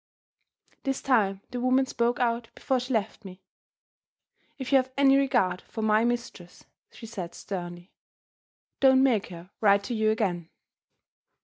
This 0.81 0.99
time 0.99 1.41
the 1.51 1.59
woman 1.59 1.85
spoke 1.85 2.19
out 2.19 2.49
before 2.55 2.79
she 2.79 2.91
left 2.91 3.23
me. 3.23 3.43
"If 4.57 4.71
you 4.71 4.77
have 4.77 4.91
any 4.97 5.15
regard 5.15 5.61
for 5.61 5.83
my 5.83 6.05
mistress," 6.05 6.65
she 6.89 7.05
said 7.05 7.35
sternly, 7.35 7.91
"don't 8.79 9.03
make 9.03 9.27
her 9.27 9.51
write 9.61 9.83
to 9.83 9.93
you 9.93 10.09
again." 10.09 10.49